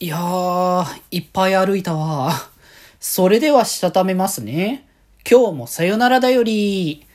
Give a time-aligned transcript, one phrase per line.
[0.00, 2.32] いやー、いっぱい歩いたわ。
[2.98, 4.88] それではしたためますね。
[5.28, 7.06] 今日もさよならだより。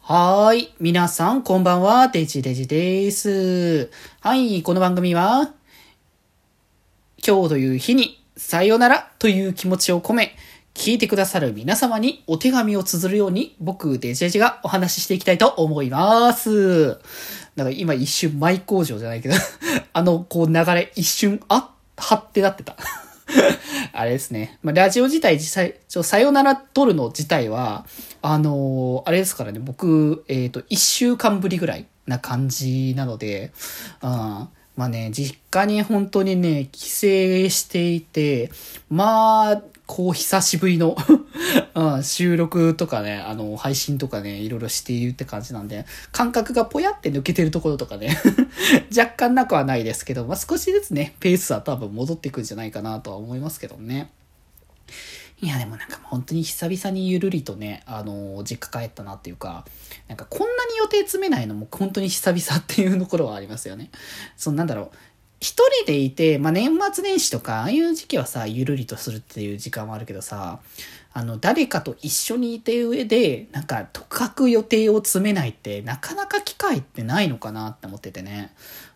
[0.00, 0.74] はーい。
[0.80, 2.08] 皆さん、こんばんは。
[2.08, 3.90] デジデジです。
[4.20, 4.62] はい。
[4.62, 5.52] この番組は、
[7.24, 10.34] 今日という日に、さよならという気持ちを込め、
[10.72, 16.98] 聞いてくださる皆様にお手紙を綴るように、僕、デジデジがお話ししていきたいと思います。
[17.56, 19.34] なんか今一瞬マイ工場じゃないけど
[19.92, 21.71] あの、こう流れ一瞬、あっ
[22.02, 22.76] はってなってた。
[23.92, 24.58] あれですね。
[24.62, 27.86] まあ、ラジオ自体実際、ちょ、さよなら撮るの自体は、
[28.20, 33.52] あのー、あれですからね、僕、えっ、ー、と、一週間ぶりぐらいな感じなので、
[34.02, 36.96] うん、まあね、実家に本当にね、帰省
[37.50, 38.50] していて、
[38.90, 40.96] まあ、こう、久しぶりの
[41.74, 48.16] うん、収録とかね、あの、配信とかね、いろいろしているって感じなんで、感覚がぽやって抜けてるところとかね
[48.96, 54.10] 若干なくはないですけど、まあ、少しずつね、ペースは多分戻っていくんじゃないかなとは思いますけどね。
[55.40, 59.66] いや、でもなんか本当に久々にゆるりとね、あの実家帰ったなっていうか、
[60.06, 63.90] なんかこんなに予定詰めないのも本当に久々っていうところはありますよね。
[64.36, 64.96] そのなんだろう、
[65.42, 70.60] 一人でいて、まあ、年末年始とか、ああいう時期はさ、ゆるりとするっていう時間はあるけどさ、
[71.12, 78.52] あの、誰かと一緒にいて上で、なんか、とかく予定を詰めないって、なかなか機会ってないのかなって思っててね。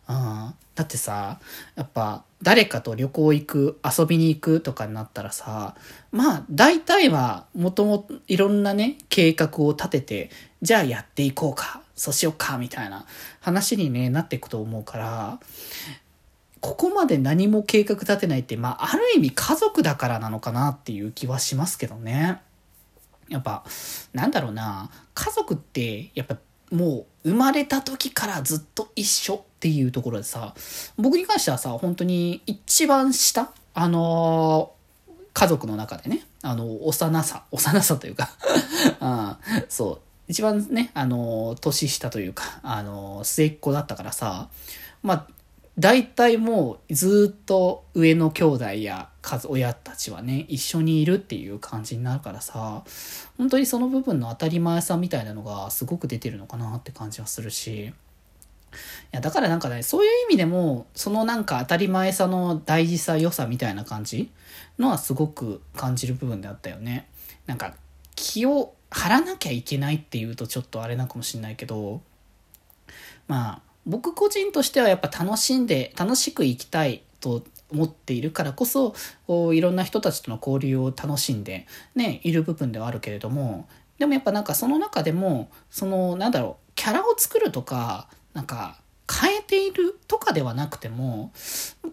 [0.09, 0.55] うん。
[0.77, 1.41] だってさ、
[1.75, 5.75] やっぱ、誰かと旅行行く、遊びに行くとかになったらさ、
[6.13, 10.31] まあ、大体は、もともといろんなね、計画を立てて、
[10.63, 13.05] じゃあやっていこうか、そうしようか、みたいな
[13.41, 15.41] 話にね、なっていくと思うから、
[16.61, 22.41] ここまで何も計画立てないって、まあ、ある意味家族だからなのかなっていう気はしますけどね。
[23.29, 23.65] やっぱ、
[24.13, 26.37] なんだろうな、家族って、やっぱ、
[26.71, 30.55] もう、生まれた時からずっと一緒っていうところでさ、
[30.97, 38.31] 僕に関してはさ、本当に一番下、あのー、家族の中でね、あの、幼さ、幼さというか。
[39.01, 44.49] あそう、一番ね、あのー、年下というか、あのー、末っ子だったからさ、
[45.03, 45.27] まあ、
[45.79, 49.11] 大体もうずっと上の兄弟や
[49.49, 52.83] 親たちはね、一緒にいるっていう感じになるからさ、
[53.37, 57.93] 本当にその部分の当たり前さみたいなのがすごく出てるのかなって感じはするし、い
[59.13, 64.31] や、だからなんかね、そういう意味でも、そのなんか当たり前さの大事さ、良さみたいな感じ
[64.79, 67.07] のはすごく感じる部分であったよね。
[67.47, 67.75] なんか、
[68.15, 72.01] 気を張らなきゃいけないっていうとちょっとあれなのかもしんないけど、
[73.29, 78.95] まあ、僕個人としてはやっぱ楽しんで、楽しく生きたいと思っているからこそ、
[79.27, 91.33] こういろんな人たちとの交流を楽しんで、ね、いる部分ではあるけれども、でもやっぱなんかその中でも、その、なんだろう、キャラを作るとか、なんか、変えているとかではなくても、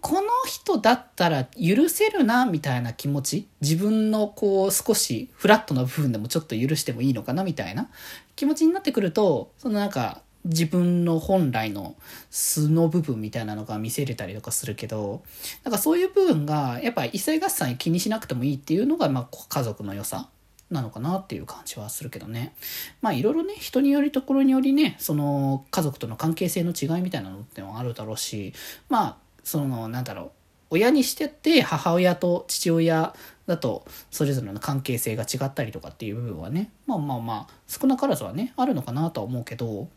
[0.02, 7.90] この人だったら許せるな、みたいな気持ち、自分のこう少しフラットな部分でもちょっと許してもいいのかな、みたいな
[8.36, 11.96] 気持ちになってくると、そのなんか、自分の本来の
[12.30, 15.24] 素の部分みたいなのが見せれたりとかするけど、
[15.64, 20.30] なんかそういう部分が、やっぱり異性合算気にしなくてもいいっていうのが、まあ家族の良さ
[20.70, 22.54] なのかなっていう感じはするけどね。
[23.02, 28.54] まあいろいろね、人によりところによりね、その家族との関係性の違いみたいなのってもあるだろうし、
[28.90, 30.32] まあ、その、なんだろう、
[30.72, 33.14] 親にしてって母親と父親
[33.46, 39.88] だとそれぞれの関係性が違ったりとかっていう部分はね、まあまあまあ、少なからずはね、あるのかなとは思うけど、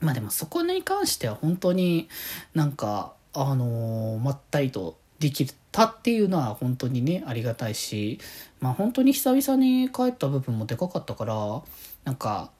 [0.00, 2.08] まあでもそこに関しては本当に
[2.54, 8.18] なんか、あのー、まったりとできたっていうのは本当にね、ありがたいし、
[8.60, 11.62] まあ本当に久々に帰った部分もでかかったから、
[12.04, 12.50] なんか、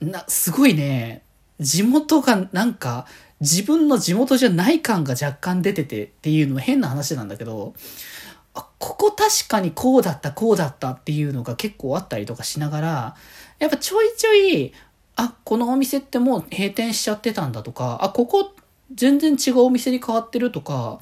[0.00, 1.22] な、すごいね、
[1.58, 3.06] 地元がなんか、
[3.40, 7.74] 自分の地元じゃない感が若干出ててっていうのも変な話なんだけど、
[8.54, 13.16] あ、ここ確かにこうだった、こうだったっていうのが結構あったりとかしながら、
[13.58, 14.72] やっぱちょいちょい、
[15.22, 18.54] あ、このお店ってもう閉店しちゃってたんだとか、あ、ここ
[18.94, 20.98] 全然違うお店に変わってるとか、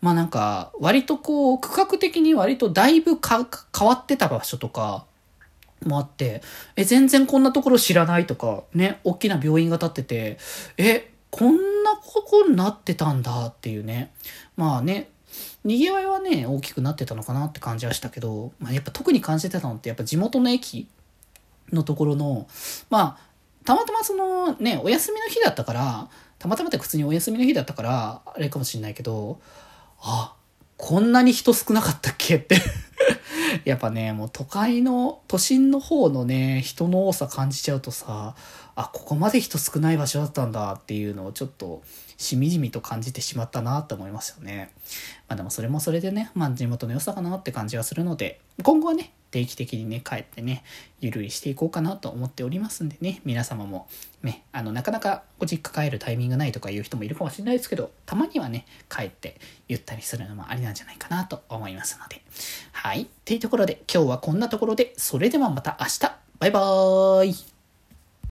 [0.00, 3.46] まあなんか、割とこう、区画的に割とだいぶ変
[3.86, 5.06] わってた場所とか、
[5.84, 6.40] もあって、
[6.76, 10.38] え、全然こんなところ知らないとか、ね、大きな病院が建ってて、
[10.76, 14.12] え、こんなここになってたんだっていうね。
[14.56, 15.10] まあね、
[15.64, 20.88] 賑わいはね、大きくなってたのかなって感じはしたけど、まあやっぱ特に感じてたのってやっぱ地元の駅
[21.72, 22.46] のところの、
[22.90, 23.27] まあ、
[23.68, 29.42] たまたまそのね、お休みの日だったから、たまたまって普通にお休みの日だったから、あれかもしんないけど、
[30.00, 30.34] あ、
[30.78, 32.36] こんなに人少なかったっけ？
[32.36, 32.56] って
[33.66, 38.34] やっぱね、もう都会の、都心の方のね、人の多さ感じちゃうとさ、
[38.74, 41.82] あ、ここまで人少ない場所だったんだっていうのをちょっと、
[42.16, 44.72] しみじみと感じてしまったなって思いますよね。
[45.28, 50.64] まあでもそれもそれでね、まあ地元の良さかなって感じはするので、今後はね、定期的にね、帰ってね、
[51.00, 53.88] ゆるりしていこうかなと思っておりますんでね、皆様も
[54.22, 59.38] ね、あの、なかなかご実家帰るタイミングないとかいう人もいるかもしれないですけど、たまにはね、帰って
[59.68, 62.22] ゆったりするのもありなんじゃないかなと思いますので。
[62.72, 63.02] はい。
[63.02, 66.00] っていうところで、今日はこんなところで、それではまた明日
[66.38, 67.57] バイバーイ